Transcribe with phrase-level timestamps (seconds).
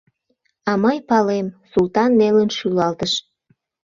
[0.69, 3.13] —А мый палем— Султан нелын шӱлалтыш.